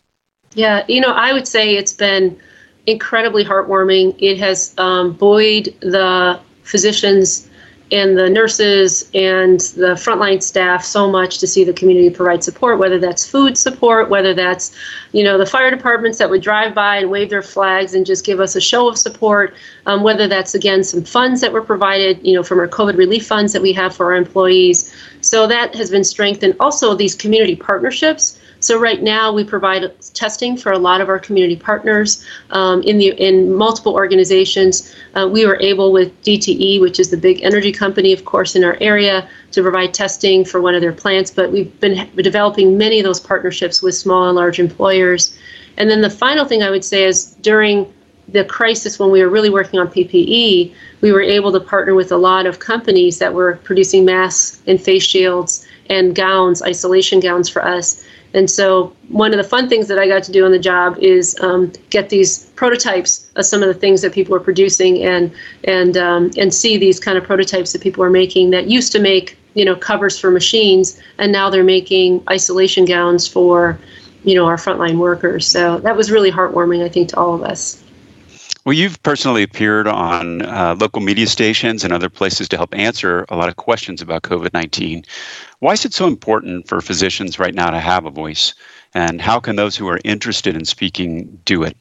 Yeah, 0.55 0.85
you 0.89 1.01
know, 1.01 1.13
I 1.13 1.33
would 1.33 1.47
say 1.47 1.77
it's 1.77 1.93
been 1.93 2.39
incredibly 2.87 3.45
heartwarming. 3.45 4.17
It 4.19 4.39
has 4.39 4.75
um, 4.79 5.13
buoyed 5.13 5.75
the 5.81 6.41
physicians 6.63 7.49
and 7.93 8.19
the 8.19 8.29
nurses 8.29 9.09
and 9.15 9.61
the 9.61 9.95
frontline 9.95 10.43
staff 10.43 10.85
so 10.85 11.09
much 11.09 11.39
to 11.39 11.47
see 11.47 11.63
the 11.63 11.73
community 11.73 12.11
provide 12.11 12.43
support 12.43 12.79
whether 12.79 12.99
that's 12.99 13.29
food 13.29 13.57
support 13.57 14.11
whether 14.11 14.35
that's 14.35 14.75
you 15.13 15.23
know 15.23 15.39
the 15.39 15.47
fire 15.47 15.71
departments 15.71 16.19
that 16.19 16.29
would 16.29 16.43
drive 16.43 16.75
by 16.75 16.97
and 16.97 17.11
wave 17.11 17.31
their 17.31 17.43
flags 17.43 17.95
and 17.95 18.05
just 18.05 18.25
give 18.25 18.41
us 18.41 18.57
a 18.57 18.61
show 18.61 18.89
of 18.89 18.99
support 18.99 19.55
um, 19.87 20.03
whether 20.03 20.27
that's 20.27 20.55
again 20.55 20.83
some 20.83 21.05
funds 21.05 21.41
that 21.41 21.53
were 21.53 21.63
provided 21.63 22.19
you 22.27 22.35
know 22.35 22.43
from 22.43 22.59
our 22.59 22.67
covid 22.67 22.97
relief 22.97 23.27
funds 23.27 23.53
that 23.53 23.63
we 23.63 23.73
have 23.73 23.95
for 23.95 24.07
our 24.07 24.15
employees. 24.15 24.93
So 25.21 25.47
that 25.47 25.75
has 25.75 25.91
been 25.91 26.05
strengthened. 26.05 26.57
Also 26.61 26.95
these 26.95 27.15
community 27.15 27.57
partnerships 27.57 28.36
so 28.67 28.81
right 28.81 29.01
now 29.01 29.33
we 29.33 29.45
provide 29.45 29.85
testing 30.13 30.57
for 30.57 30.73
a 30.73 30.79
lot 30.79 31.01
of 31.01 31.09
our 31.09 31.21
community 31.21 31.55
partners 31.55 32.27
um, 32.51 32.83
in 32.83 32.99
the 32.99 33.11
in 33.11 33.55
multiple 33.55 33.95
organizations. 33.95 34.93
Uh, 35.15 35.29
we 35.31 35.47
were 35.47 35.57
able 35.61 35.93
with 35.93 36.11
DTE, 36.25 36.81
which 36.81 36.99
is 36.99 37.11
the 37.11 37.17
big 37.17 37.45
energy 37.45 37.71
company, 37.71 38.13
of 38.13 38.25
course, 38.25 38.57
in 38.57 38.65
our 38.65 38.77
area, 38.81 39.29
to 39.53 39.63
provide 39.63 39.95
testing 39.95 40.45
for 40.45 40.61
one 40.61 40.75
of 40.75 40.81
their 40.81 40.93
plants. 40.93 41.31
But 41.31 41.53
we've 41.53 41.79
been 41.79 42.11
developing 42.17 42.77
many 42.77 42.99
of 42.99 43.05
those 43.05 43.21
partnerships 43.21 43.83
with 43.83 43.95
small 43.95 44.27
and 44.27 44.35
large 44.35 44.59
employers. 44.59 45.39
And 45.77 45.89
then 45.89 46.01
the 46.01 46.11
final 46.11 46.45
thing 46.45 46.65
I 46.65 46.71
would 46.71 46.85
say 46.85 47.05
is 47.05 47.37
during 47.43 47.95
the 48.27 48.45
crisis 48.45 48.99
when 48.99 49.13
we 49.13 49.23
were 49.23 49.29
really 49.29 49.51
working 49.51 49.79
on 49.79 49.87
PPE, 49.87 50.75
we 51.03 51.13
were 51.13 51.23
able 51.23 51.53
to 51.53 51.61
partner 51.61 51.95
with 51.95 52.11
a 52.11 52.17
lot 52.17 52.47
of 52.47 52.59
companies 52.59 53.21
that 53.21 53.33
were 53.33 53.61
producing 53.63 54.05
masks 54.05 54.61
and 54.67 54.83
face 54.83 55.05
shields 55.05 55.65
and 55.89 56.17
gowns, 56.17 56.63
isolation 56.63 57.21
gowns 57.21 57.49
for 57.49 57.65
us. 57.65 58.05
And 58.37 58.51
so, 58.51 58.95
one 59.09 59.33
of 59.33 59.39
the 59.39 59.49
fun 59.49 59.67
things 59.67 59.89
that 59.89 59.99
I 59.99 60.07
got 60.07 60.23
to 60.25 60.31
do 60.31 60.45
on 60.45 60.51
the 60.51 60.59
job 60.59 60.99
is 60.99 61.41
um, 61.41 61.73
get 61.89 62.11
these 62.11 62.45
prototypes 62.55 63.27
of 63.37 63.47
some 63.47 63.63
of 63.63 63.69
the 63.69 63.75
things 63.75 64.03
that 64.03 64.13
people 64.13 64.35
are 64.37 64.41
producing, 64.41 65.03
and 65.03 65.33
and 65.65 65.97
um, 65.97 66.31
and 66.37 66.53
see 66.53 66.77
these 66.77 67.01
kind 67.01 67.17
of 67.17 67.25
prototypes 67.25 67.73
that 67.73 67.81
people 67.81 68.05
are 68.05 68.11
making 68.11 68.51
that 68.51 68.67
used 68.67 68.93
to 68.93 69.01
make 69.01 69.39
you 69.55 69.65
know 69.65 69.75
covers 69.75 70.19
for 70.19 70.31
machines, 70.31 71.01
and 71.17 71.33
now 71.33 71.49
they're 71.49 71.65
making 71.65 72.23
isolation 72.29 72.85
gowns 72.85 73.27
for 73.27 73.79
you 74.25 74.35
know 74.35 74.45
our 74.45 74.57
frontline 74.57 74.99
workers. 74.99 75.47
So 75.47 75.79
that 75.79 75.97
was 75.97 76.11
really 76.11 76.31
heartwarming, 76.31 76.85
I 76.85 76.91
think, 76.91 77.09
to 77.11 77.17
all 77.17 77.35
of 77.35 77.43
us. 77.43 77.83
Well, 78.67 78.75
you've 78.75 79.01
personally 79.05 79.45
appeared 79.45 79.87
on 79.87 80.43
uh, 80.43 80.75
local 80.81 81.01
media 81.01 81.29
stations 81.29 81.85
and 81.85 81.93
other 81.93 82.09
places 82.09 82.49
to 82.49 82.57
help 82.57 82.75
answer 82.75 83.25
a 83.29 83.37
lot 83.37 83.49
of 83.49 83.55
questions 83.55 84.03
about 84.03 84.23
COVID 84.23 84.53
19. 84.53 85.05
Why 85.61 85.75
is 85.75 85.85
it 85.85 85.95
so 85.95 86.09
important 86.09 86.67
for 86.67 86.81
physicians 86.81 87.39
right 87.39 87.55
now 87.55 87.71
to 87.71 87.79
have 87.79 88.07
a 88.07 88.11
voice? 88.11 88.55
And 88.93 89.23
how 89.23 89.39
can 89.39 89.55
those 89.55 89.77
who 89.77 89.87
are 89.87 90.01
interested 90.03 90.57
in 90.57 90.65
speaking 90.65 91.41
do 91.45 91.63
it? 91.63 91.77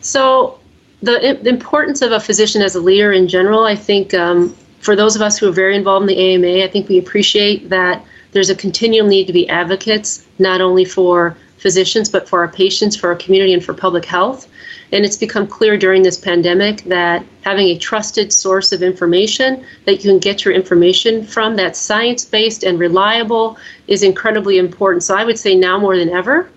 So, 0.00 0.58
the, 1.02 1.38
the 1.42 1.50
importance 1.50 2.00
of 2.00 2.10
a 2.10 2.20
physician 2.20 2.62
as 2.62 2.74
a 2.74 2.80
leader 2.80 3.12
in 3.12 3.28
general, 3.28 3.64
I 3.64 3.76
think 3.76 4.14
um, 4.14 4.56
for 4.78 4.96
those 4.96 5.14
of 5.14 5.20
us 5.20 5.36
who 5.36 5.46
are 5.46 5.52
very 5.52 5.76
involved 5.76 6.08
in 6.08 6.16
the 6.16 6.34
AMA, 6.34 6.64
I 6.64 6.68
think 6.68 6.88
we 6.88 6.96
appreciate 6.96 7.68
that 7.68 8.02
there's 8.32 8.48
a 8.48 8.54
continual 8.54 9.06
need 9.06 9.26
to 9.26 9.32
be 9.34 9.46
advocates, 9.50 10.26
not 10.38 10.62
only 10.62 10.86
for 10.86 11.36
physicians, 11.58 12.08
but 12.08 12.26
for 12.26 12.40
our 12.40 12.48
patients, 12.48 12.96
for 12.96 13.10
our 13.10 13.16
community, 13.16 13.52
and 13.52 13.62
for 13.62 13.74
public 13.74 14.06
health. 14.06 14.48
And 14.92 15.04
it's 15.04 15.16
become 15.16 15.46
clear 15.46 15.76
during 15.76 16.02
this 16.02 16.18
pandemic 16.18 16.82
that 16.84 17.24
having 17.42 17.68
a 17.68 17.78
trusted 17.78 18.32
source 18.32 18.72
of 18.72 18.82
information 18.82 19.64
that 19.84 20.04
you 20.04 20.10
can 20.10 20.18
get 20.18 20.44
your 20.44 20.52
information 20.52 21.24
from 21.24 21.56
that's 21.56 21.78
science 21.78 22.24
based 22.24 22.64
and 22.64 22.78
reliable 22.78 23.56
is 23.86 24.02
incredibly 24.02 24.58
important. 24.58 25.04
So 25.04 25.16
I 25.16 25.24
would 25.24 25.38
say 25.38 25.54
now 25.54 25.78
more 25.78 25.96
than 25.96 26.08
ever, 26.10 26.50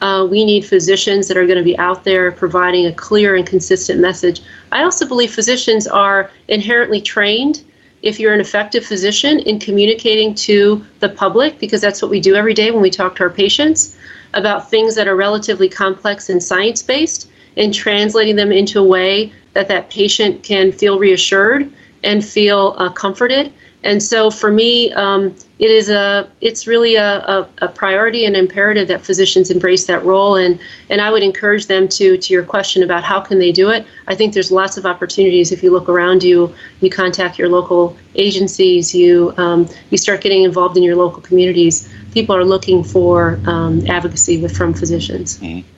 uh, 0.00 0.26
we 0.30 0.44
need 0.44 0.64
physicians 0.64 1.28
that 1.28 1.36
are 1.36 1.46
going 1.46 1.58
to 1.58 1.64
be 1.64 1.78
out 1.78 2.04
there 2.04 2.30
providing 2.30 2.86
a 2.86 2.92
clear 2.92 3.34
and 3.34 3.46
consistent 3.46 4.00
message. 4.00 4.42
I 4.70 4.82
also 4.82 5.06
believe 5.06 5.34
physicians 5.34 5.86
are 5.86 6.30
inherently 6.46 7.00
trained 7.00 7.64
if 8.02 8.20
you're 8.20 8.34
an 8.34 8.40
effective 8.40 8.84
physician 8.84 9.40
in 9.40 9.58
communicating 9.58 10.32
to 10.32 10.84
the 11.00 11.08
public, 11.08 11.58
because 11.58 11.80
that's 11.80 12.00
what 12.00 12.12
we 12.12 12.20
do 12.20 12.36
every 12.36 12.54
day 12.54 12.70
when 12.70 12.80
we 12.80 12.90
talk 12.90 13.16
to 13.16 13.24
our 13.24 13.30
patients 13.30 13.96
about 14.34 14.70
things 14.70 14.94
that 14.94 15.08
are 15.08 15.16
relatively 15.16 15.68
complex 15.68 16.28
and 16.28 16.40
science 16.40 16.80
based 16.80 17.28
and 17.58 17.74
translating 17.74 18.36
them 18.36 18.50
into 18.50 18.80
a 18.80 18.84
way 18.84 19.32
that 19.52 19.68
that 19.68 19.90
patient 19.90 20.42
can 20.42 20.72
feel 20.72 20.98
reassured 20.98 21.70
and 22.02 22.24
feel 22.24 22.74
uh, 22.78 22.88
comforted. 22.90 23.52
And 23.84 24.02
so 24.02 24.30
for 24.30 24.50
me, 24.50 24.92
um, 24.94 25.34
it 25.58 25.70
is 25.70 25.88
a 25.88 26.28
it's 26.40 26.66
really 26.66 26.96
a, 26.96 27.18
a, 27.18 27.48
a, 27.58 27.68
priority 27.68 28.24
and 28.24 28.36
imperative 28.36 28.88
that 28.88 29.02
physicians 29.02 29.50
embrace 29.50 29.86
that 29.86 30.04
role. 30.04 30.34
And 30.34 30.58
and 30.90 31.00
I 31.00 31.12
would 31.12 31.22
encourage 31.22 31.66
them 31.66 31.86
to 31.90 32.16
to 32.16 32.32
your 32.32 32.44
question 32.44 32.82
about 32.82 33.04
how 33.04 33.20
can 33.20 33.38
they 33.38 33.52
do 33.52 33.70
it. 33.70 33.86
I 34.08 34.16
think 34.16 34.34
there's 34.34 34.50
lots 34.50 34.78
of 34.78 34.84
opportunities 34.84 35.52
if 35.52 35.62
you 35.62 35.70
look 35.70 35.88
around 35.88 36.24
you, 36.24 36.52
you 36.80 36.90
contact 36.90 37.38
your 37.38 37.48
local 37.48 37.96
agencies, 38.16 38.94
you 38.94 39.32
um, 39.36 39.68
you 39.90 39.98
start 39.98 40.22
getting 40.22 40.42
involved 40.42 40.76
in 40.76 40.82
your 40.82 40.96
local 40.96 41.22
communities 41.22 41.88
people 42.12 42.34
are 42.34 42.44
looking 42.44 42.82
for 42.82 43.38
um, 43.46 43.86
advocacy 43.86 44.40
with, 44.40 44.56
from 44.56 44.74
physicians. 44.74 45.38
Mm-hmm. 45.38 45.68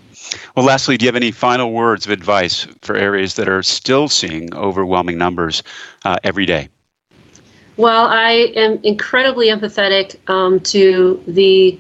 Well, 0.57 0.65
lastly, 0.65 0.97
do 0.97 1.05
you 1.05 1.09
have 1.09 1.17
any 1.17 1.31
final 1.31 1.73
words 1.73 2.07
of 2.07 2.13
advice 2.13 2.67
for 2.83 2.97
areas 2.97 3.35
that 3.35 3.49
are 3.49 3.63
still 3.63 4.09
seeing 4.09 4.55
overwhelming 4.55 5.19
numbers 5.19 5.63
uh, 6.05 6.19
every 6.23 6.47
day? 6.47 6.69
Well, 7.77 8.07
I 8.07 8.53
am 8.57 8.79
incredibly 8.83 9.49
empathetic 9.49 10.17
um, 10.29 10.61
to 10.61 11.23
the 11.27 11.79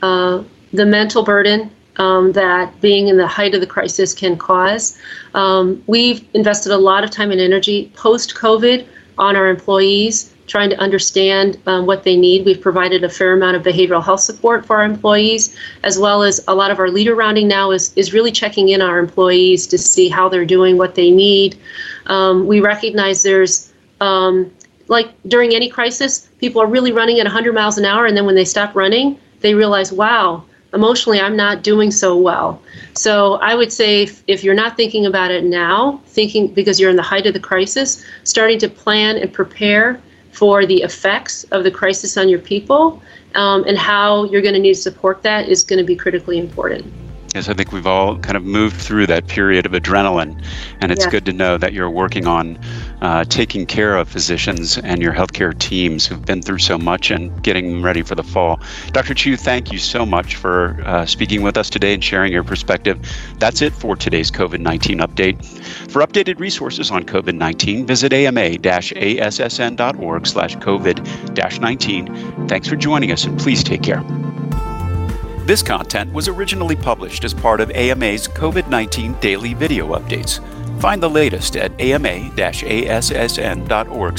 uh, 0.00 0.42
the 0.72 0.86
mental 0.86 1.22
burden 1.22 1.70
um, 1.98 2.32
that 2.32 2.80
being 2.80 3.08
in 3.08 3.18
the 3.18 3.26
height 3.26 3.54
of 3.54 3.60
the 3.60 3.66
crisis 3.66 4.14
can 4.14 4.36
cause. 4.36 4.98
Um, 5.34 5.82
we've 5.86 6.26
invested 6.34 6.72
a 6.72 6.78
lot 6.78 7.04
of 7.04 7.10
time 7.10 7.30
and 7.30 7.40
energy 7.40 7.92
post 7.94 8.34
COVID 8.34 8.86
on 9.18 9.36
our 9.36 9.48
employees 9.48 10.31
trying 10.46 10.70
to 10.70 10.76
understand 10.76 11.58
um, 11.66 11.86
what 11.86 12.04
they 12.04 12.16
need. 12.16 12.44
We've 12.44 12.60
provided 12.60 13.04
a 13.04 13.08
fair 13.08 13.32
amount 13.32 13.56
of 13.56 13.62
behavioral 13.62 14.02
health 14.02 14.20
support 14.20 14.66
for 14.66 14.76
our 14.76 14.84
employees, 14.84 15.56
as 15.82 15.98
well 15.98 16.22
as 16.22 16.42
a 16.48 16.54
lot 16.54 16.70
of 16.70 16.78
our 16.78 16.88
leader 16.88 17.14
rounding 17.14 17.48
now 17.48 17.70
is, 17.70 17.92
is 17.96 18.12
really 18.12 18.32
checking 18.32 18.70
in 18.70 18.82
our 18.82 18.98
employees 18.98 19.66
to 19.68 19.78
see 19.78 20.08
how 20.08 20.28
they're 20.28 20.44
doing, 20.44 20.76
what 20.78 20.94
they 20.94 21.10
need. 21.10 21.58
Um, 22.06 22.46
we 22.46 22.60
recognize 22.60 23.22
there's, 23.22 23.72
um, 24.00 24.52
like 24.88 25.10
during 25.26 25.54
any 25.54 25.68
crisis, 25.68 26.28
people 26.38 26.60
are 26.60 26.66
really 26.66 26.92
running 26.92 27.18
at 27.20 27.24
100 27.24 27.54
miles 27.54 27.78
an 27.78 27.84
hour, 27.84 28.06
and 28.06 28.16
then 28.16 28.26
when 28.26 28.34
they 28.34 28.44
stop 28.44 28.74
running, 28.74 29.18
they 29.40 29.54
realize, 29.54 29.92
wow, 29.92 30.44
emotionally 30.74 31.20
i'm 31.20 31.36
not 31.36 31.62
doing 31.62 31.90
so 31.90 32.16
well 32.16 32.62
so 32.94 33.34
i 33.36 33.54
would 33.54 33.70
say 33.70 34.04
if, 34.04 34.22
if, 34.26 34.42
you're 34.42 34.54
not 34.54 34.74
thinking 34.76 35.04
about 35.04 35.30
it 35.30 35.44
now 35.44 36.00
thinking 36.06 36.46
because 36.48 36.80
you're 36.80 36.88
in 36.88 36.96
the 36.96 37.02
height 37.02 37.26
of 37.26 37.34
the 37.34 37.40
crisis 37.40 38.04
starting 38.24 38.58
to 38.58 38.68
plan 38.68 39.18
and 39.18 39.32
prepare 39.32 40.00
for 40.32 40.66
the 40.66 40.82
effects 40.82 41.44
of 41.44 41.62
the 41.62 41.70
crisis 41.70 42.16
on 42.16 42.28
your 42.28 42.38
people 42.38 43.00
um, 43.34 43.64
and 43.64 43.78
how 43.78 44.24
you're 44.24 44.42
going 44.42 44.54
to 44.54 44.60
need 44.60 44.74
to 44.74 44.80
support 44.80 45.22
that 45.22 45.48
is 45.48 45.62
going 45.62 45.78
to 45.78 45.84
be 45.84 45.94
critically 45.94 46.38
important. 46.38 46.92
Yes, 47.34 47.48
I 47.48 47.54
think 47.54 47.72
we've 47.72 47.86
all 47.86 48.18
kind 48.18 48.36
of 48.36 48.44
moved 48.44 48.76
through 48.76 49.06
that 49.06 49.26
period 49.26 49.64
of 49.64 49.72
adrenaline, 49.72 50.44
and 50.82 50.92
it's 50.92 51.06
yeah. 51.06 51.10
good 51.10 51.24
to 51.24 51.32
know 51.32 51.56
that 51.56 51.72
you're 51.72 51.88
working 51.88 52.26
on 52.26 52.58
uh, 53.00 53.24
taking 53.24 53.64
care 53.64 53.96
of 53.96 54.06
physicians 54.06 54.76
and 54.76 55.00
your 55.00 55.14
healthcare 55.14 55.58
teams 55.58 56.06
who've 56.06 56.26
been 56.26 56.42
through 56.42 56.58
so 56.58 56.76
much 56.76 57.10
and 57.10 57.42
getting 57.42 57.70
them 57.70 57.82
ready 57.82 58.02
for 58.02 58.14
the 58.14 58.22
fall. 58.22 58.60
Dr. 58.88 59.14
Chu, 59.14 59.38
thank 59.38 59.72
you 59.72 59.78
so 59.78 60.04
much 60.04 60.36
for 60.36 60.78
uh, 60.84 61.06
speaking 61.06 61.40
with 61.40 61.56
us 61.56 61.70
today 61.70 61.94
and 61.94 62.04
sharing 62.04 62.34
your 62.34 62.44
perspective. 62.44 62.98
That's 63.38 63.62
it 63.62 63.72
for 63.72 63.96
today's 63.96 64.30
COVID 64.30 64.60
19 64.60 64.98
update. 64.98 65.42
For 65.90 66.02
updated 66.02 66.38
resources 66.38 66.90
on 66.90 67.04
COVID 67.04 67.34
19, 67.34 67.86
visit 67.86 68.12
ama-assn.org 68.12 68.66
slash 70.26 70.56
COVID 70.56 71.60
19. 71.60 72.46
Thanks 72.46 72.68
for 72.68 72.76
joining 72.76 73.10
us, 73.10 73.24
and 73.24 73.38
please 73.38 73.64
take 73.64 73.82
care. 73.82 74.04
This 75.44 75.62
content 75.62 76.12
was 76.12 76.28
originally 76.28 76.76
published 76.76 77.24
as 77.24 77.34
part 77.34 77.60
of 77.60 77.72
AMA's 77.72 78.28
COVID 78.28 78.68
19 78.68 79.14
daily 79.14 79.54
video 79.54 79.98
updates. 79.98 80.38
Find 80.80 81.02
the 81.02 81.10
latest 81.10 81.56
at 81.56 81.72
ama-assn.org 81.80 82.38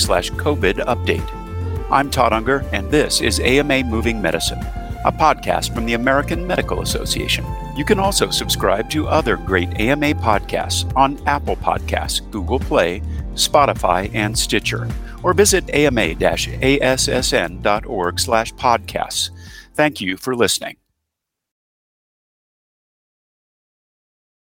slash 0.02 0.32
COVID 0.32 0.86
update. 0.86 1.90
I'm 1.90 2.10
Todd 2.10 2.34
Unger, 2.34 2.66
and 2.74 2.92
this 2.92 3.22
is 3.22 3.40
AMA 3.40 3.86
Moving 3.86 4.22
Medicine, 4.22 4.60
a 5.06 5.14
podcast 5.14 5.74
from 5.74 5.86
the 5.86 5.94
American 5.94 6.46
Medical 6.46 6.82
Association. 6.82 7.46
You 7.78 7.86
can 7.86 8.00
also 8.00 8.30
subscribe 8.30 8.90
to 8.90 9.08
other 9.08 9.38
great 9.38 9.80
AMA 9.80 10.16
podcasts 10.16 10.94
on 10.94 11.26
Apple 11.26 11.56
Podcasts, 11.56 12.20
Google 12.32 12.60
Play, 12.60 13.02
Spotify, 13.34 14.14
and 14.14 14.38
Stitcher, 14.38 14.90
or 15.24 15.34
visit 15.34 15.70
ama-assn.org 15.70 16.20
slash 18.20 18.54
podcasts. 18.56 19.30
Thank 19.74 20.02
you 20.02 20.18
for 20.18 20.36
listening. 20.36 20.76